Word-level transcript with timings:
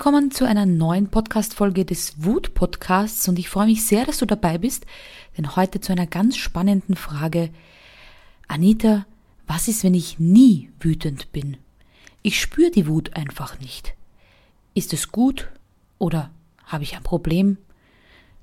Willkommen 0.00 0.30
zu 0.30 0.46
einer 0.46 0.64
neuen 0.64 1.08
Podcast-Folge 1.08 1.84
des 1.84 2.24
Wut-Podcasts 2.24 3.28
und 3.28 3.38
ich 3.38 3.50
freue 3.50 3.66
mich 3.66 3.84
sehr, 3.84 4.06
dass 4.06 4.16
du 4.16 4.24
dabei 4.24 4.56
bist, 4.56 4.86
denn 5.36 5.56
heute 5.56 5.82
zu 5.82 5.92
einer 5.92 6.06
ganz 6.06 6.38
spannenden 6.38 6.96
Frage. 6.96 7.50
Anita, 8.48 9.04
was 9.46 9.68
ist, 9.68 9.84
wenn 9.84 9.92
ich 9.92 10.18
nie 10.18 10.70
wütend 10.80 11.32
bin? 11.32 11.58
Ich 12.22 12.40
spüre 12.40 12.70
die 12.70 12.86
Wut 12.86 13.14
einfach 13.14 13.60
nicht. 13.60 13.92
Ist 14.72 14.94
es 14.94 15.12
gut 15.12 15.50
oder 15.98 16.30
habe 16.64 16.84
ich 16.84 16.96
ein 16.96 17.02
Problem? 17.02 17.58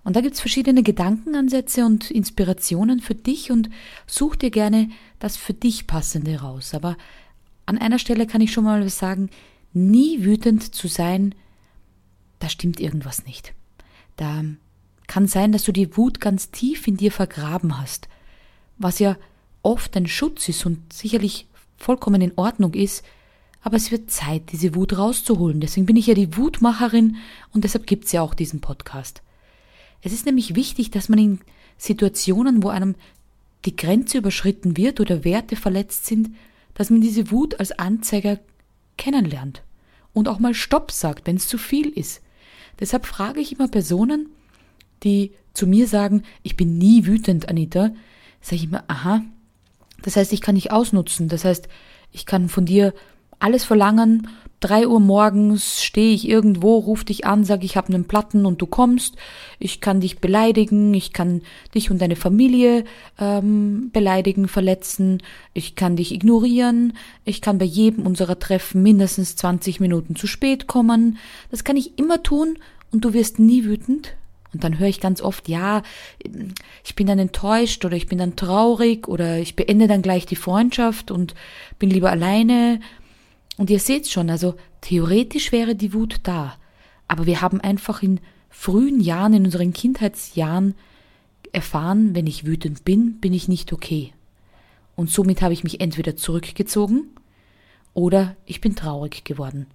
Und 0.04 0.16
da 0.16 0.22
gibt's 0.22 0.42
verschiedene 0.42 0.84
Gedankenansätze 0.84 1.88
und 1.88 2.12
Inspirationen 2.12 3.00
für 3.00 3.16
dich 3.16 3.50
und 3.50 3.72
such 4.06 4.36
dir 4.36 4.52
gerne 4.52 4.92
das 5.18 5.38
für 5.38 5.56
dich 5.56 5.88
passende 5.88 6.40
raus. 6.40 6.76
Aber 6.76 6.98
an 7.66 7.80
einer 7.80 7.98
Stelle 7.98 8.28
kann 8.28 8.42
ich 8.42 8.54
schon 8.54 8.66
mal 8.66 8.88
sagen, 8.90 9.32
nie 9.74 10.24
wütend 10.24 10.76
zu 10.76 10.88
sein, 10.88 11.34
da 12.40 12.50
stimmt 12.50 12.80
irgendwas 12.80 13.26
nicht. 13.26 13.54
Da 14.16 14.44
kann 15.08 15.28
sein, 15.28 15.52
dass 15.52 15.64
du 15.64 15.72
die 15.72 15.96
Wut 15.96 16.20
ganz 16.20 16.52
tief 16.52 16.88
in 16.88 16.98
dir 16.98 17.12
vergraben 17.12 17.80
hast, 17.80 18.08
was 18.78 19.00
ja 19.00 19.18
oft 19.64 19.96
ein 19.98 20.08
Schutz 20.08 20.50
ist 20.50 20.66
und 20.66 20.92
sicherlich 20.94 21.48
vollkommen 21.78 22.22
in 22.22 22.34
Ordnung 22.36 22.74
ist, 22.74 23.04
aber 23.62 23.78
es 23.78 23.92
wird 23.92 24.12
Zeit, 24.12 24.52
diese 24.52 24.76
Wut 24.76 24.98
rauszuholen. 24.98 25.60
Deswegen 25.60 25.86
bin 25.86 25.96
ich 25.96 26.08
ja 26.08 26.14
die 26.14 26.38
Wutmacherin 26.38 27.18
und 27.54 27.64
deshalb 27.64 27.88
gibt's 27.88 28.12
ja 28.12 28.22
auch 28.22 28.34
diesen 28.34 28.62
Podcast. 28.62 29.22
Es 30.02 30.14
ist 30.14 30.26
nämlich 30.26 30.56
wichtig, 30.56 30.92
dass 30.92 31.10
man 31.10 31.20
in 31.20 31.40
Situationen, 31.78 32.64
wo 32.64 32.70
einem 32.70 32.96
die 33.66 33.76
Grenze 33.76 34.20
überschritten 34.20 34.78
wird 34.78 35.00
oder 35.00 35.24
Werte 35.24 35.56
verletzt 35.56 36.06
sind, 36.06 36.30
dass 36.76 36.90
man 36.90 37.02
diese 37.02 37.32
Wut 37.32 37.60
als 37.60 37.78
Anzeiger 37.78 38.40
kennenlernt 38.98 39.64
und 40.14 40.28
auch 40.28 40.40
mal 40.40 40.54
Stopp 40.54 40.92
sagt, 40.92 41.28
wenn 41.28 41.36
es 41.36 41.48
zu 41.48 41.58
viel 41.58 41.90
ist. 41.90 42.22
Deshalb 42.80 43.06
frage 43.06 43.40
ich 43.40 43.54
immer 43.54 43.68
Personen, 43.68 44.30
die 45.04 45.32
zu 45.54 45.68
mir 45.68 45.88
sagen, 45.88 46.24
ich 46.44 46.56
bin 46.56 46.78
nie 46.78 47.06
wütend, 47.06 47.50
Anita, 47.50 47.92
sage 48.42 48.56
ich 48.56 48.64
immer, 48.66 48.84
aha, 48.88 49.24
das 50.04 50.16
heißt, 50.16 50.34
ich 50.34 50.42
kann 50.42 50.56
dich 50.56 50.72
ausnutzen, 50.72 51.28
das 51.28 51.44
heißt, 51.44 51.68
ich 52.12 52.26
kann 52.26 52.50
von 52.50 52.66
dir 52.66 52.94
alles 53.40 53.64
verlangen, 53.64 54.28
drei 54.60 54.88
Uhr 54.88 55.00
morgens 55.00 55.84
stehe 55.84 56.14
ich 56.14 56.28
irgendwo, 56.28 56.78
ruf 56.78 57.04
dich 57.04 57.26
an, 57.26 57.44
sag 57.44 57.64
ich 57.64 57.78
habe 57.78 57.94
einen 57.94 58.06
Platten 58.06 58.46
und 58.46 58.62
du 58.62 58.66
kommst. 58.66 59.16
Ich 59.60 59.82
kann 59.82 60.02
dich 60.02 60.20
beleidigen, 60.20 60.94
ich 60.94 61.14
kann 61.14 61.42
dich 61.76 61.92
und 61.92 62.02
deine 62.02 62.16
Familie 62.16 62.84
ähm, 63.20 63.90
beleidigen, 63.94 64.48
verletzen. 64.48 65.22
Ich 65.54 65.76
kann 65.76 65.96
dich 65.96 66.12
ignorieren. 66.12 66.94
Ich 67.26 67.42
kann 67.42 67.60
bei 67.60 67.66
jedem 67.66 68.06
unserer 68.06 68.40
Treffen 68.40 68.82
mindestens 68.82 69.36
20 69.36 69.80
Minuten 69.80 70.16
zu 70.16 70.26
spät 70.26 70.68
kommen. 70.68 71.18
Das 71.52 71.64
kann 71.64 71.78
ich 71.78 72.00
immer 72.00 72.24
tun 72.24 72.58
und 72.92 73.06
du 73.06 73.14
wirst 73.14 73.40
nie 73.40 73.64
wütend. 73.66 74.16
Und 74.54 74.64
dann 74.64 74.80
höre 74.80 74.88
ich 74.88 75.02
ganz 75.02 75.22
oft, 75.22 75.50
ja, 75.50 75.84
ich 76.84 76.96
bin 76.96 77.06
dann 77.06 77.20
enttäuscht 77.20 77.84
oder 77.86 77.96
ich 77.96 78.08
bin 78.08 78.18
dann 78.18 78.38
traurig 78.38 79.08
oder 79.08 79.38
ich 79.38 79.56
beende 79.56 79.88
dann 79.88 80.02
gleich 80.02 80.26
die 80.26 80.38
Freundschaft 80.38 81.12
und 81.12 81.36
bin 81.78 81.90
lieber 81.90 82.10
alleine 82.10 82.80
und 83.58 83.70
ihr 83.70 83.80
seht 83.80 84.08
schon, 84.08 84.30
also 84.30 84.56
theoretisch 84.82 85.52
wäre 85.52 85.76
die 85.76 85.94
Wut 85.94 86.20
da, 86.24 86.56
aber 87.08 87.26
wir 87.26 87.42
haben 87.42 87.60
einfach 87.62 88.02
in 88.04 88.20
frühen 88.50 89.00
Jahren, 89.00 89.34
in 89.34 89.46
unseren 89.46 89.74
Kindheitsjahren 89.74 90.76
erfahren, 91.52 92.16
wenn 92.16 92.28
ich 92.28 92.46
wütend 92.46 92.86
bin, 92.86 93.20
bin 93.20 93.34
ich 93.34 93.48
nicht 93.48 93.74
okay. 93.74 94.14
Und 94.96 95.12
somit 95.12 95.42
habe 95.42 95.54
ich 95.54 95.64
mich 95.64 95.80
entweder 95.80 96.16
zurückgezogen 96.16 97.08
oder 97.94 98.36
ich 98.46 98.62
bin 98.62 98.76
traurig 98.76 99.24
geworden. 99.24 99.68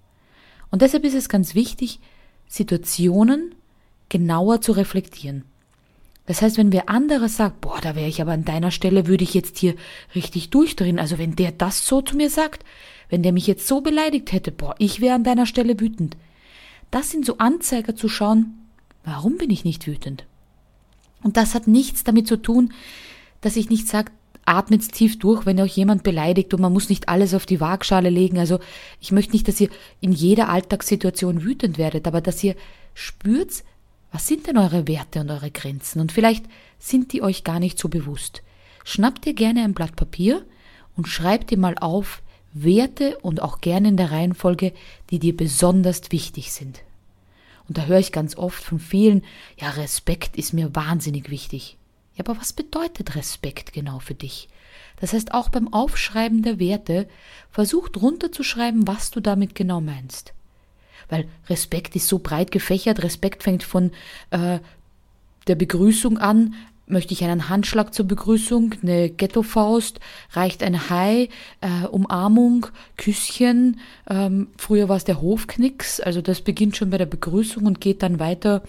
Und 0.70 0.82
deshalb 0.82 1.04
ist 1.04 1.14
es 1.14 1.28
ganz 1.28 1.54
wichtig, 1.54 2.00
Situationen 2.48 3.54
genauer 4.08 4.60
zu 4.60 4.72
reflektieren. 4.72 5.44
Das 6.26 6.40
heißt, 6.40 6.56
wenn 6.56 6.72
wer 6.72 6.88
anderer 6.88 7.28
sagt, 7.28 7.60
boah, 7.60 7.80
da 7.80 7.96
wäre 7.96 8.08
ich 8.08 8.22
aber 8.22 8.32
an 8.32 8.44
deiner 8.44 8.70
Stelle, 8.70 9.06
würde 9.06 9.24
ich 9.24 9.34
jetzt 9.34 9.58
hier 9.58 9.74
richtig 10.14 10.50
durchdrehen. 10.50 10.98
Also 10.98 11.18
wenn 11.18 11.34
der 11.34 11.50
das 11.50 11.86
so 11.86 12.00
zu 12.00 12.16
mir 12.16 12.30
sagt, 12.30 12.64
wenn 13.08 13.22
der 13.22 13.32
mich 13.32 13.46
jetzt 13.46 13.66
so 13.66 13.80
beleidigt 13.80 14.32
hätte, 14.32 14.52
boah, 14.52 14.74
ich 14.78 15.00
wäre 15.00 15.14
an 15.14 15.24
deiner 15.24 15.46
Stelle 15.46 15.78
wütend. 15.80 16.16
Das 16.90 17.10
sind 17.10 17.26
so 17.26 17.38
Anzeiger 17.38 17.96
zu 17.96 18.08
schauen, 18.08 18.54
warum 19.04 19.36
bin 19.36 19.50
ich 19.50 19.64
nicht 19.64 19.86
wütend? 19.86 20.24
Und 21.22 21.36
das 21.36 21.54
hat 21.54 21.66
nichts 21.66 22.04
damit 22.04 22.28
zu 22.28 22.36
tun, 22.36 22.72
dass 23.40 23.56
ich 23.56 23.70
nicht 23.70 23.88
sage, 23.88 24.12
atmet 24.44 24.92
tief 24.92 25.18
durch, 25.18 25.46
wenn 25.46 25.60
euch 25.60 25.76
jemand 25.76 26.02
beleidigt 26.02 26.52
und 26.52 26.60
man 26.60 26.72
muss 26.72 26.88
nicht 26.88 27.08
alles 27.08 27.34
auf 27.34 27.46
die 27.46 27.60
Waagschale 27.60 28.10
legen. 28.10 28.38
Also 28.38 28.58
ich 29.00 29.12
möchte 29.12 29.32
nicht, 29.32 29.46
dass 29.46 29.60
ihr 29.60 29.68
in 30.00 30.12
jeder 30.12 30.48
Alltagssituation 30.48 31.44
wütend 31.44 31.78
werdet, 31.78 32.06
aber 32.06 32.20
dass 32.20 32.42
ihr 32.42 32.56
spürt, 32.94 33.62
was 34.12 34.26
sind 34.26 34.46
denn 34.46 34.58
eure 34.58 34.86
Werte 34.86 35.20
und 35.20 35.30
eure 35.30 35.50
Grenzen? 35.50 36.00
Und 36.00 36.12
vielleicht 36.12 36.44
sind 36.78 37.12
die 37.12 37.22
euch 37.22 37.44
gar 37.44 37.58
nicht 37.58 37.78
so 37.78 37.88
bewusst. 37.88 38.42
Schnappt 38.84 39.26
ihr 39.26 39.34
gerne 39.34 39.64
ein 39.64 39.74
Blatt 39.74 39.96
Papier 39.96 40.44
und 40.96 41.08
schreibt 41.08 41.50
ihr 41.50 41.58
mal 41.58 41.76
auf, 41.78 42.22
Werte 42.52 43.18
und 43.20 43.40
auch 43.40 43.62
gerne 43.62 43.88
in 43.88 43.96
der 43.96 44.10
Reihenfolge, 44.10 44.72
die 45.10 45.18
dir 45.18 45.34
besonders 45.34 46.12
wichtig 46.12 46.52
sind. 46.52 46.82
Und 47.68 47.78
da 47.78 47.86
höre 47.86 47.98
ich 47.98 48.12
ganz 48.12 48.36
oft 48.36 48.62
von 48.62 48.78
vielen, 48.78 49.24
ja, 49.58 49.70
Respekt 49.70 50.36
ist 50.36 50.52
mir 50.52 50.74
wahnsinnig 50.74 51.30
wichtig. 51.30 51.78
Ja, 52.14 52.24
aber 52.26 52.38
was 52.38 52.52
bedeutet 52.52 53.16
Respekt 53.16 53.72
genau 53.72 53.98
für 54.00 54.14
dich? 54.14 54.48
Das 55.00 55.14
heißt, 55.14 55.32
auch 55.32 55.48
beim 55.48 55.72
Aufschreiben 55.72 56.42
der 56.42 56.58
Werte, 56.58 57.08
versuch 57.50 57.88
drunter 57.88 58.30
zu 58.30 58.42
schreiben, 58.42 58.86
was 58.86 59.10
du 59.10 59.20
damit 59.20 59.54
genau 59.54 59.80
meinst. 59.80 60.34
Weil 61.08 61.26
Respekt 61.48 61.96
ist 61.96 62.08
so 62.08 62.18
breit 62.18 62.50
gefächert, 62.50 63.02
Respekt 63.02 63.42
fängt 63.42 63.62
von 63.62 63.90
äh, 64.30 64.58
der 65.46 65.54
Begrüßung 65.54 66.18
an, 66.18 66.54
Möchte 66.92 67.14
ich 67.14 67.24
einen 67.24 67.48
Handschlag 67.48 67.94
zur 67.94 68.06
Begrüßung, 68.06 68.74
eine 68.82 69.08
Ghetto-Faust, 69.08 70.00
reicht 70.32 70.62
ein 70.62 70.90
Hai, 70.90 71.28
äh, 71.60 71.86
Umarmung, 71.86 72.66
Küsschen. 72.98 73.80
Ähm, 74.10 74.48
früher 74.58 74.90
war 74.90 74.96
es 74.96 75.04
der 75.04 75.22
Hofknicks, 75.22 76.00
also 76.00 76.20
das 76.20 76.42
beginnt 76.42 76.76
schon 76.76 76.90
bei 76.90 76.98
der 76.98 77.06
Begrüßung 77.06 77.64
und 77.64 77.80
geht 77.80 78.02
dann 78.02 78.18
weiter. 78.18 78.62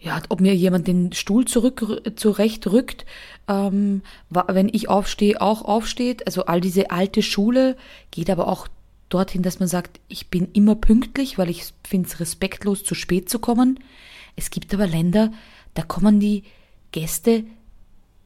Ja, 0.00 0.22
ob 0.28 0.40
mir 0.40 0.54
jemand 0.54 0.86
den 0.86 1.12
Stuhl 1.12 1.44
zurück 1.44 2.00
zurechtrückt, 2.14 3.04
ähm, 3.48 4.02
wenn 4.30 4.70
ich 4.72 4.88
aufstehe, 4.88 5.42
auch 5.42 5.62
aufsteht. 5.62 6.24
Also 6.26 6.46
all 6.46 6.60
diese 6.60 6.92
alte 6.92 7.20
Schule 7.20 7.76
geht 8.12 8.30
aber 8.30 8.46
auch 8.46 8.68
dorthin, 9.08 9.42
dass 9.42 9.60
man 9.60 9.68
sagt, 9.68 10.00
ich 10.08 10.28
bin 10.28 10.48
immer 10.52 10.74
pünktlich, 10.74 11.38
weil 11.38 11.50
ich 11.50 11.72
finde 11.86 12.08
es 12.08 12.20
respektlos, 12.20 12.84
zu 12.84 12.94
spät 12.94 13.28
zu 13.28 13.38
kommen. 13.38 13.80
Es 14.36 14.50
gibt 14.50 14.72
aber 14.74 14.86
Länder, 14.86 15.32
da 15.74 15.82
kommen 15.82 16.20
die 16.20 16.44
Gäste 16.92 17.44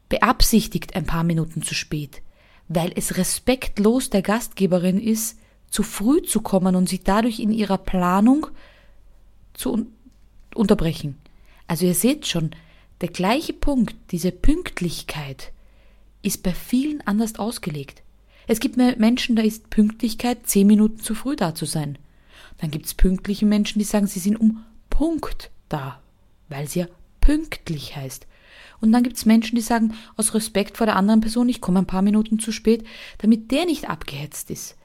beabsichtigt 0.08 0.94
ein 0.94 1.06
paar 1.06 1.24
Minuten 1.24 1.62
zu 1.62 1.74
spät, 1.74 2.20
weil 2.68 2.92
es 2.94 3.16
respektlos 3.16 4.10
der 4.10 4.22
Gastgeberin 4.22 5.00
ist, 5.00 5.38
zu 5.70 5.82
früh 5.82 6.20
zu 6.20 6.42
kommen 6.42 6.76
und 6.76 6.88
sich 6.88 7.02
dadurch 7.02 7.40
in 7.40 7.50
ihrer 7.50 7.78
Planung 7.78 8.48
zu 9.54 9.72
un 9.72 9.86
unterbrechen. 10.54 11.16
Also 11.66 11.86
ihr 11.86 11.94
seht 11.94 12.26
schon, 12.26 12.50
der 13.00 13.08
gleiche 13.08 13.54
Punkt, 13.54 13.96
diese 14.10 14.32
Pünktlichkeit, 14.32 15.50
ist 16.20 16.42
bei 16.42 16.52
vielen 16.52 17.00
anders 17.06 17.38
ausgelegt. 17.38 18.01
Es 18.46 18.60
gibt 18.60 18.76
Menschen, 18.76 19.36
da 19.36 19.42
ist 19.42 19.70
Pünktlichkeit 19.70 20.46
zehn 20.46 20.66
Minuten 20.66 21.00
zu 21.00 21.14
früh 21.14 21.36
da 21.36 21.54
zu 21.54 21.64
sein. 21.64 21.98
Dann 22.58 22.70
gibt 22.70 22.86
es 22.86 22.94
pünktliche 22.94 23.46
Menschen, 23.46 23.78
die 23.78 23.84
sagen, 23.84 24.06
sie 24.06 24.20
sind 24.20 24.36
um 24.36 24.64
Punkt 24.90 25.50
da, 25.68 26.00
weil 26.48 26.68
sie 26.68 26.80
ja 26.80 26.86
pünktlich 27.20 27.96
heißt. 27.96 28.26
Und 28.80 28.92
dann 28.92 29.04
gibt 29.04 29.16
es 29.16 29.26
Menschen, 29.26 29.54
die 29.56 29.62
sagen, 29.62 29.94
aus 30.16 30.34
Respekt 30.34 30.76
vor 30.76 30.86
der 30.86 30.96
anderen 30.96 31.20
Person, 31.20 31.48
ich 31.48 31.60
komme 31.60 31.78
ein 31.78 31.86
paar 31.86 32.02
Minuten 32.02 32.38
zu 32.38 32.50
spät, 32.52 32.84
damit 33.18 33.50
der 33.52 33.64
nicht 33.64 33.88
abgehetzt 33.88 34.50
ist. 34.50 34.76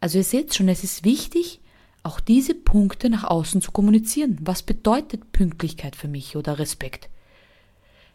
Also 0.00 0.18
ihr 0.18 0.24
seht 0.24 0.54
schon, 0.54 0.68
es 0.68 0.84
ist 0.84 1.04
wichtig, 1.04 1.60
auch 2.02 2.20
diese 2.20 2.54
Punkte 2.54 3.10
nach 3.10 3.24
außen 3.24 3.60
zu 3.60 3.72
kommunizieren. 3.72 4.38
Was 4.42 4.62
bedeutet 4.62 5.32
Pünktlichkeit 5.32 5.96
für 5.96 6.08
mich 6.08 6.36
oder 6.36 6.58
Respekt? 6.58 7.08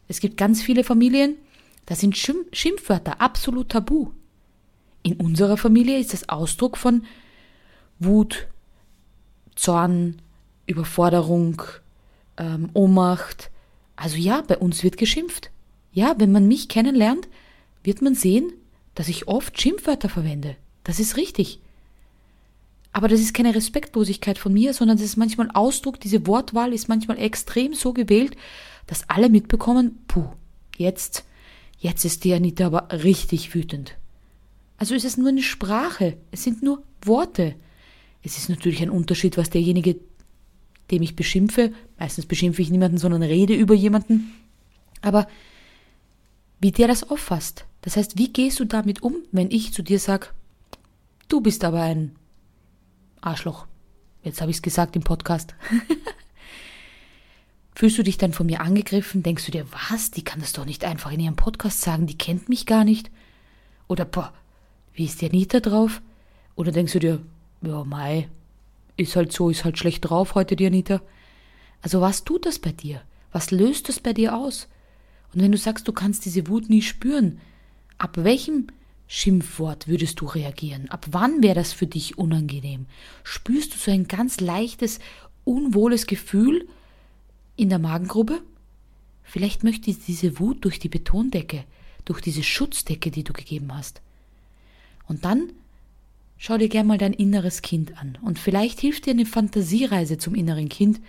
Es 0.08 0.20
gibt 0.20 0.38
ganz 0.38 0.62
viele 0.62 0.84
Familien, 0.84 1.36
da 1.86 1.96
sind 1.96 2.18
Schimpfwörter 2.18 3.22
absolut 3.22 3.70
tabu. 3.70 4.12
In 5.06 5.18
unserer 5.18 5.56
Familie 5.56 6.00
ist 6.00 6.14
das 6.14 6.30
Ausdruck 6.30 6.78
von 6.78 7.04
Wut, 8.00 8.48
Zorn, 9.56 10.20
Überforderung, 10.66 11.62
ähm, 12.38 12.72
Ohnmacht, 12.74 13.52
also 13.96 14.18
ja, 14.18 14.42
bei 14.42 14.58
uns 14.58 14.84
wird 14.84 14.98
geschimpft. 14.98 15.52
Ja, 15.92 16.16
wenn 16.18 16.32
man 16.32 16.48
mich 16.48 16.70
kennenlernt, 16.70 17.28
wird 17.84 18.02
man 18.02 18.16
sehen, 18.16 18.52
dass 18.96 19.08
ich 19.08 19.28
oft 19.28 19.62
Schimpfwörter 19.62 20.10
verwende. 20.10 20.56
Das 20.84 21.00
ist 21.00 21.18
richtig. 21.18 21.60
Aber 22.92 23.08
das 23.08 23.20
ist 23.20 23.36
keine 23.36 23.54
Respektlosigkeit 23.54 24.40
von 24.40 24.54
mir, 24.54 24.74
sondern 24.74 24.98
das 24.98 25.06
ist 25.06 25.18
manchmal 25.18 25.52
Ausdruck, 25.54 26.00
diese 26.00 26.26
Wortwahl 26.26 26.74
ist 26.74 26.90
manchmal 26.90 27.20
extrem 27.20 27.76
so 27.76 27.94
gewählt, 27.94 28.36
dass 28.88 29.08
alle 29.08 29.30
mitbekommen, 29.30 30.00
puh, 30.08 30.30
jetzt, 30.78 31.26
jetzt 31.78 32.06
ist 32.06 32.24
die 32.24 32.34
Anita 32.34 32.66
aber 32.66 32.88
richtig 32.92 33.54
wütend. 33.54 33.98
Also 34.78 34.94
ist 34.94 35.06
es 35.06 35.18
nur 35.18 35.30
eine 35.30 35.44
Sprache, 35.44 36.18
es 36.32 36.44
sind 36.44 36.62
nur 36.62 36.84
Worte. 37.04 37.56
Es 38.24 38.38
ist 38.38 38.50
natürlich 38.50 38.82
ein 38.82 38.90
Unterschied, 38.90 39.38
was 39.38 39.50
derjenige, 39.50 39.98
dem 40.92 41.02
ich 41.02 41.16
beschimpfe, 41.16 41.72
meistens 41.98 42.26
beschimpfe 42.26 42.62
ich 42.62 42.70
niemanden, 42.70 42.98
sondern 42.98 43.24
rede 43.24 43.54
über 43.54 43.74
jemanden, 43.74 44.34
aber 45.02 45.28
wie 46.60 46.72
der 46.72 46.88
das 46.88 47.10
auffasst. 47.10 47.66
Das 47.82 47.98
heißt, 47.98 48.18
wie 48.18 48.34
gehst 48.34 48.60
du 48.60 48.66
damit 48.66 49.04
um, 49.04 49.16
wenn 49.32 49.52
ich 49.52 49.74
zu 49.74 49.84
dir 49.84 50.00
sage, 50.00 50.28
du 51.28 51.42
bist 51.42 51.64
aber 51.64 51.82
ein 51.82 52.16
Arschloch. 53.22 53.68
Jetzt 54.24 54.42
habe 54.42 54.52
ich 54.52 54.58
es 54.58 54.64
gesagt 54.64 54.96
im 54.96 55.04
Podcast. 55.04 55.54
Fühlst 57.76 57.98
du 57.98 58.04
dich 58.04 58.18
dann 58.18 58.34
von 58.34 58.46
mir 58.46 58.62
angegriffen? 58.62 59.22
Denkst 59.22 59.46
du 59.46 59.52
dir, 59.52 59.68
was? 59.72 60.12
Die 60.12 60.24
kann 60.24 60.40
das 60.40 60.54
doch 60.54 60.66
nicht 60.66 60.86
einfach 60.86 61.12
in 61.12 61.20
ihrem 61.20 61.36
Podcast 61.36 61.82
sagen, 61.82 62.08
die 62.08 62.18
kennt 62.18 62.50
mich 62.50 62.66
gar 62.66 62.84
nicht? 62.86 63.12
Oder, 63.88 64.06
boah, 64.06 64.34
wie 64.96 65.06
ist 65.06 65.22
die 65.22 65.30
Anita 65.30 65.60
drauf? 65.60 66.02
Oder 66.56 66.72
denkst 66.72 66.94
du 66.94 67.00
dir, 67.00 67.22
ja, 67.62 67.84
Mai, 67.84 68.30
ist 68.98 69.16
halt 69.16 69.32
so, 69.32 69.50
ist 69.50 69.66
halt 69.66 69.78
schlecht 69.78 70.10
drauf 70.10 70.36
heute 70.36 70.56
die 70.56 70.66
Anita? 70.66 71.02
Also 71.82 72.02
was 72.02 72.24
tut 72.24 72.46
das 72.46 72.60
bei 72.60 72.72
dir? 72.72 73.02
Was 73.32 73.52
löst 73.52 73.90
das 73.90 74.00
bei 74.00 74.14
dir 74.14 74.36
aus? 74.36 74.68
Und 75.34 75.42
wenn 75.42 75.52
du 75.52 75.58
sagst, 75.58 75.88
du 75.88 75.92
kannst 75.92 76.26
diese 76.26 76.48
Wut 76.48 76.70
nie 76.70 76.82
spüren, 76.82 77.40
ab 77.98 78.18
welchem 78.18 78.68
Schimpfwort 79.08 79.88
würdest 79.88 80.22
du 80.22 80.26
reagieren? 80.26 80.90
Ab 80.90 81.08
wann 81.12 81.44
wäre 81.44 81.56
das 81.56 81.74
für 81.74 81.88
dich 81.88 82.18
unangenehm? 82.18 82.86
Spürst 83.24 83.74
du 83.74 83.78
so 83.78 83.92
ein 83.92 84.08
ganz 84.08 84.40
leichtes, 84.40 85.00
unwohles 85.44 86.08
Gefühl 86.08 86.68
in 87.58 87.70
der 87.70 87.80
Magengrube? 87.80 88.42
Vielleicht 89.24 89.64
möchte 89.64 89.94
diese 89.94 90.40
Wut 90.40 90.64
durch 90.64 90.80
die 90.80 90.90
Betondecke, 90.90 91.66
durch 92.06 92.22
diese 92.22 92.44
Schutzdecke, 92.44 93.12
die 93.12 93.24
du 93.24 93.34
gegeben 93.34 93.76
hast. 93.76 94.02
Und 95.08 95.26
dann 95.26 95.52
schau 96.38 96.58
dir 96.58 96.70
gern 96.70 96.88
mal 96.88 96.98
dein 96.98 97.14
inneres 97.14 97.62
Kind 97.62 97.98
an. 97.98 98.18
Und 98.22 98.40
vielleicht 98.40 98.80
hilft 98.80 99.06
dir 99.06 99.12
eine 99.12 99.26
Fantasiereise 99.26 100.18
zum 100.18 100.36
inneren 100.36 100.70
Kind. 100.70 101.02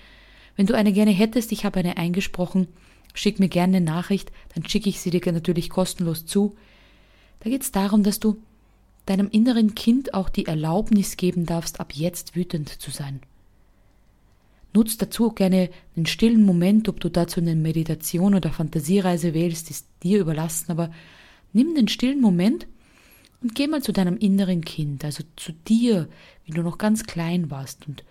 Wenn 0.57 0.67
du 0.67 0.75
eine 0.75 0.93
gerne 0.93 1.11
hättest, 1.11 1.53
ich 1.53 1.65
habe 1.65 1.81
eine 1.81 1.97
eingesprochen, 1.97 2.69
schick 3.15 3.39
mir 3.39 3.49
gerne 3.49 3.79
eine 3.79 3.87
Nachricht, 3.87 4.33
dann 4.55 4.69
schicke 4.69 4.89
ich 4.89 5.01
sie 5.01 5.11
dir 5.11 5.21
natürlich 5.33 5.71
kostenlos 5.71 6.27
zu. 6.27 6.55
Da 7.41 7.51
geht 7.51 7.63
es 7.63 7.73
darum, 7.73 8.03
dass 8.03 8.21
du 8.21 8.39
deinem 9.07 9.29
inneren 9.31 9.75
Kind 9.75 10.15
auch 10.15 10.29
die 10.29 10.47
Erlaubnis 10.47 11.17
geben 11.17 11.47
darfst, 11.47 11.81
ab 11.81 11.93
jetzt 11.95 12.35
wütend 12.35 12.69
zu 12.69 12.91
sein. 12.91 13.21
Nutz 14.75 14.99
dazu 14.99 15.31
gerne 15.31 15.71
einen 15.97 16.07
stillen 16.07 16.43
Moment, 16.45 16.89
ob 16.89 17.01
du 17.01 17.09
dazu 17.09 17.41
eine 17.41 17.57
Meditation 17.57 18.35
oder 18.35 18.51
Fantasiereise 18.51 19.33
wählst, 19.33 19.71
ist 19.71 19.87
dir 20.03 20.21
überlassen, 20.21 20.71
aber 20.71 20.91
nimm 21.53 21.75
den 21.75 21.89
stillen 21.89 22.21
Moment 22.21 22.67
und 23.41 23.55
geh 23.55 23.67
mal 23.67 23.83
zu 23.83 23.93
deinem 23.93 24.17
inneren 24.17 24.65
Kind, 24.65 25.05
also 25.05 25.23
zu 25.37 25.53
dir, 25.53 26.09
wie 26.45 26.53
du 26.53 26.63
noch 26.63 26.79
ganz 26.79 27.05
klein 27.05 27.51
warst, 27.51 27.87
und 27.87 28.05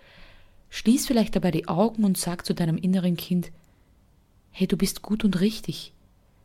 schließ 0.70 1.06
vielleicht 1.06 1.36
dabei 1.36 1.50
die 1.50 1.68
Augen 1.68 2.04
und 2.04 2.16
sag 2.16 2.46
zu 2.46 2.54
deinem 2.54 2.76
inneren 2.76 3.16
Kind, 3.16 3.50
hey, 4.50 4.66
du 4.66 4.76
bist 4.76 5.02
gut 5.02 5.24
und 5.24 5.40
richtig, 5.40 5.92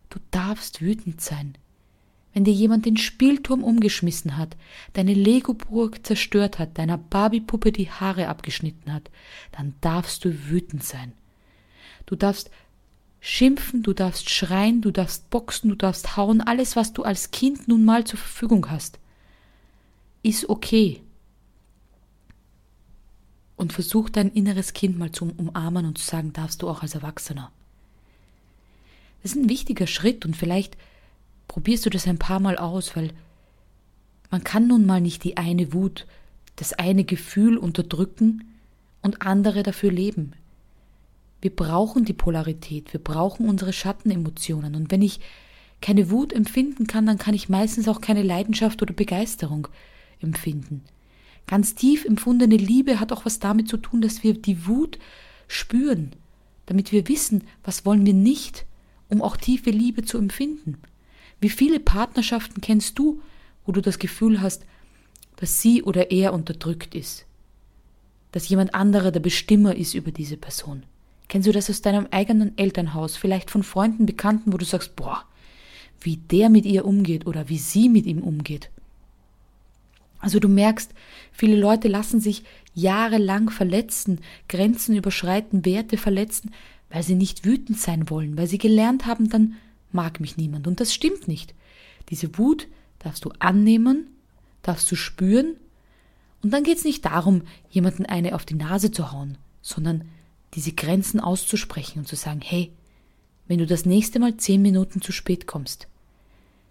du 0.09 0.19
darfst 0.31 0.81
wütend 0.81 1.21
sein, 1.21 1.55
wenn 2.33 2.45
dir 2.45 2.53
jemand 2.53 2.85
den 2.85 2.97
Spielturm 2.97 3.63
umgeschmissen 3.63 4.37
hat, 4.37 4.55
deine 4.93 5.13
Legoburg 5.13 6.05
zerstört 6.05 6.59
hat, 6.59 6.77
deiner 6.77 6.97
Barbiepuppe 6.97 7.71
die 7.71 7.89
Haare 7.89 8.29
abgeschnitten 8.29 8.93
hat, 8.93 9.09
dann 9.51 9.73
darfst 9.81 10.23
du 10.23 10.49
wütend 10.49 10.83
sein. 10.83 11.11
Du 12.05 12.15
darfst 12.15 12.49
schimpfen, 13.21 13.83
du 13.83 13.93
darfst 13.93 14.29
schreien, 14.29 14.81
du 14.81 14.91
darfst 14.91 15.29
boxen, 15.29 15.69
du 15.69 15.75
darfst 15.75 16.17
hauen, 16.17 16.41
alles, 16.41 16.75
was 16.75 16.91
du 16.91 17.03
als 17.03 17.31
Kind 17.31 17.67
nun 17.67 17.85
mal 17.85 18.03
zur 18.03 18.19
Verfügung 18.19 18.69
hast, 18.69 18.99
ist 20.23 20.49
okay. 20.49 21.01
Und 23.55 23.73
versuch 23.73 24.09
dein 24.09 24.31
inneres 24.31 24.73
Kind 24.73 24.97
mal 24.97 25.11
zu 25.11 25.31
umarmen 25.37 25.85
und 25.85 25.99
zu 25.99 26.05
sagen, 26.05 26.33
darfst 26.33 26.63
du 26.63 26.69
auch 26.69 26.81
als 26.81 26.95
Erwachsener. 26.95 27.51
Das 29.21 29.33
ist 29.33 29.37
ein 29.37 29.49
wichtiger 29.49 29.85
Schritt 29.85 30.25
und 30.25 30.35
vielleicht 30.35 30.75
probierst 31.47 31.85
du 31.85 31.91
das 31.91 32.07
ein 32.07 32.17
paar 32.17 32.39
Mal 32.39 32.57
aus, 32.57 32.95
weil 32.95 33.13
man 34.31 34.43
kann 34.43 34.67
nun 34.67 34.87
mal 34.87 34.99
nicht 34.99 35.23
die 35.23 35.37
eine 35.37 35.73
Wut, 35.73 36.07
das 36.55 36.73
eine 36.73 37.03
Gefühl 37.03 37.57
unterdrücken 37.57 38.45
und 39.03 39.21
andere 39.21 39.61
dafür 39.61 39.91
leben. 39.91 40.33
Wir 41.41 41.55
brauchen 41.55 42.05
die 42.05 42.13
Polarität, 42.13 42.93
wir 42.93 42.99
brauchen 42.99 43.49
unsere 43.49 43.73
Schattenemotionen 43.73 44.75
und 44.75 44.91
wenn 44.91 45.01
ich 45.01 45.19
keine 45.81 46.11
Wut 46.11 46.31
empfinden 46.31 46.85
kann, 46.85 47.07
dann 47.07 47.17
kann 47.17 47.33
ich 47.33 47.49
meistens 47.49 47.87
auch 47.87 47.99
keine 47.99 48.21
Leidenschaft 48.21 48.81
oder 48.83 48.93
Begeisterung 48.93 49.67
empfinden. 50.19 50.83
Ganz 51.47 51.73
tief 51.73 52.05
empfundene 52.05 52.55
Liebe 52.55 52.99
hat 52.99 53.11
auch 53.11 53.25
was 53.25 53.39
damit 53.39 53.67
zu 53.67 53.77
tun, 53.77 54.01
dass 54.01 54.23
wir 54.23 54.33
die 54.35 54.67
Wut 54.67 54.99
spüren, 55.47 56.11
damit 56.67 56.91
wir 56.91 57.07
wissen, 57.07 57.43
was 57.63 57.85
wollen 57.85 58.05
wir 58.05 58.13
nicht, 58.13 58.65
um 59.09 59.21
auch 59.21 59.35
tiefe 59.35 59.71
Liebe 59.71 60.05
zu 60.05 60.19
empfinden. 60.19 60.77
Wie 61.41 61.49
viele 61.49 61.79
Partnerschaften 61.79 62.61
kennst 62.61 62.99
du, 62.99 63.19
wo 63.65 63.71
du 63.71 63.81
das 63.81 63.97
Gefühl 63.97 64.41
hast, 64.41 64.63
dass 65.37 65.61
sie 65.61 65.81
oder 65.81 66.11
er 66.11 66.33
unterdrückt 66.33 66.93
ist? 66.93 67.25
Dass 68.31 68.47
jemand 68.47 68.75
anderer 68.75 69.11
der 69.11 69.19
Bestimmer 69.19 69.75
ist 69.75 69.95
über 69.95 70.11
diese 70.11 70.37
Person? 70.37 70.83
Kennst 71.31 71.47
du 71.47 71.53
das 71.53 71.69
aus 71.69 71.81
deinem 71.81 72.07
eigenen 72.11 72.57
Elternhaus, 72.57 73.15
vielleicht 73.15 73.51
von 73.51 73.63
Freunden, 73.63 74.05
Bekannten, 74.05 74.51
wo 74.51 74.57
du 74.57 74.65
sagst, 74.65 74.97
boah, 74.97 75.23
wie 76.01 76.17
der 76.17 76.49
mit 76.49 76.65
ihr 76.65 76.83
umgeht 76.83 77.25
oder 77.25 77.47
wie 77.47 77.57
sie 77.57 77.87
mit 77.87 78.05
ihm 78.05 78.21
umgeht? 78.21 78.69
Also 80.19 80.41
du 80.41 80.49
merkst, 80.49 80.93
viele 81.31 81.55
Leute 81.55 81.87
lassen 81.87 82.19
sich 82.19 82.43
jahrelang 82.73 83.49
verletzen, 83.49 84.19
Grenzen 84.49 84.93
überschreiten, 84.93 85.63
Werte 85.63 85.95
verletzen, 85.95 86.51
weil 86.89 87.01
sie 87.01 87.15
nicht 87.15 87.45
wütend 87.45 87.79
sein 87.79 88.09
wollen, 88.09 88.37
weil 88.37 88.47
sie 88.47 88.57
gelernt 88.57 89.05
haben, 89.05 89.29
dann 89.29 89.53
mag 89.93 90.19
mich 90.19 90.35
niemand. 90.35 90.67
Und 90.67 90.81
das 90.81 90.93
stimmt 90.93 91.29
nicht. 91.29 91.55
Diese 92.09 92.37
Wut 92.37 92.67
darfst 92.99 93.23
du 93.23 93.31
annehmen, 93.39 94.07
darfst 94.63 94.91
du 94.91 94.97
spüren. 94.97 95.55
Und 96.43 96.51
dann 96.51 96.65
geht 96.65 96.79
es 96.79 96.83
nicht 96.83 97.05
darum, 97.05 97.43
jemanden 97.69 98.05
eine 98.05 98.35
auf 98.35 98.43
die 98.43 98.55
Nase 98.55 98.91
zu 98.91 99.13
hauen, 99.13 99.37
sondern 99.61 100.03
diese 100.53 100.73
Grenzen 100.73 101.19
auszusprechen 101.19 101.99
und 101.99 102.07
zu 102.07 102.15
sagen, 102.15 102.41
hey, 102.43 102.71
wenn 103.47 103.59
du 103.59 103.65
das 103.65 103.85
nächste 103.85 104.19
Mal 104.19 104.37
zehn 104.37 104.61
Minuten 104.61 105.01
zu 105.01 105.11
spät 105.11 105.47
kommst, 105.47 105.87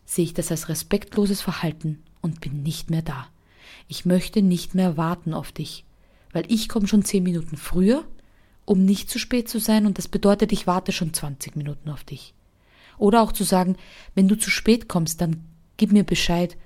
sehe 0.04 0.24
ich 0.24 0.34
das 0.34 0.50
als 0.50 0.68
respektloses 0.68 1.40
Verhalten 1.40 2.02
und 2.20 2.40
bin 2.40 2.62
nicht 2.62 2.90
mehr 2.90 3.02
da. 3.02 3.28
Ich 3.88 4.04
möchte 4.04 4.42
nicht 4.42 4.74
mehr 4.74 4.96
warten 4.96 5.34
auf 5.34 5.52
dich, 5.52 5.84
weil 6.32 6.44
ich 6.48 6.68
komme 6.68 6.86
schon 6.86 7.04
zehn 7.04 7.22
Minuten 7.22 7.56
früher, 7.56 8.04
um 8.64 8.84
nicht 8.84 9.10
zu 9.10 9.18
spät 9.18 9.48
zu 9.48 9.58
sein 9.58 9.86
und 9.86 9.98
das 9.98 10.08
bedeutet, 10.08 10.52
ich 10.52 10.66
warte 10.66 10.92
schon 10.92 11.12
20 11.12 11.56
Minuten 11.56 11.90
auf 11.90 12.04
dich. 12.04 12.34
Oder 12.98 13.22
auch 13.22 13.32
zu 13.32 13.44
sagen, 13.44 13.76
wenn 14.14 14.28
du 14.28 14.36
zu 14.36 14.50
spät 14.50 14.88
kommst, 14.88 15.20
dann 15.20 15.44
gib 15.76 15.92
mir 15.92 16.04
Bescheid, 16.04 16.56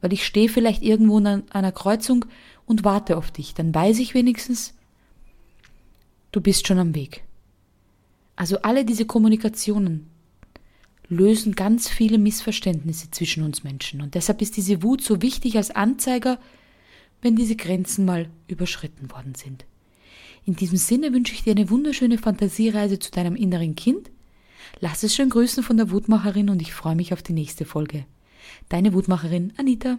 weil 0.00 0.12
ich 0.12 0.26
stehe 0.26 0.48
vielleicht 0.48 0.82
irgendwo 0.82 1.18
an 1.18 1.44
einer 1.50 1.72
Kreuzung 1.72 2.26
und 2.66 2.84
warte 2.84 3.16
auf 3.16 3.30
dich. 3.30 3.54
Dann 3.54 3.74
weiß 3.74 3.98
ich 3.98 4.14
wenigstens, 4.14 4.74
du 6.32 6.40
bist 6.40 6.66
schon 6.66 6.78
am 6.78 6.94
Weg. 6.94 7.24
Also 8.36 8.62
alle 8.62 8.84
diese 8.84 9.04
Kommunikationen 9.04 10.08
lösen 11.08 11.54
ganz 11.54 11.88
viele 11.88 12.18
Missverständnisse 12.18 13.10
zwischen 13.10 13.42
uns 13.42 13.64
Menschen. 13.64 14.00
Und 14.00 14.14
deshalb 14.14 14.40
ist 14.42 14.56
diese 14.56 14.82
Wut 14.82 15.02
so 15.02 15.22
wichtig 15.22 15.56
als 15.56 15.70
Anzeiger, 15.70 16.38
wenn 17.20 17.36
diese 17.36 17.56
Grenzen 17.56 18.04
mal 18.04 18.30
überschritten 18.46 19.10
worden 19.10 19.34
sind. 19.34 19.66
In 20.46 20.56
diesem 20.56 20.78
Sinne 20.78 21.12
wünsche 21.12 21.34
ich 21.34 21.42
dir 21.42 21.50
eine 21.50 21.68
wunderschöne 21.68 22.16
Fantasiereise 22.16 22.98
zu 22.98 23.10
deinem 23.10 23.36
inneren 23.36 23.74
Kind 23.74 24.10
Lass 24.78 25.02
es 25.02 25.14
schön 25.14 25.30
grüßen 25.30 25.62
von 25.62 25.76
der 25.76 25.90
Wutmacherin 25.90 26.50
und 26.50 26.62
ich 26.62 26.72
freue 26.72 26.94
mich 26.94 27.12
auf 27.12 27.22
die 27.22 27.32
nächste 27.32 27.64
Folge. 27.64 28.04
Deine 28.68 28.92
Wutmacherin 28.92 29.52
Anita. 29.56 29.98